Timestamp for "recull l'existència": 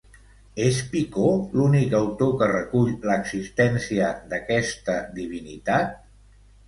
2.53-4.09